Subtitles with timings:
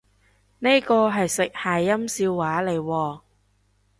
[0.57, 3.21] 呢個係食諧音笑話嚟喎？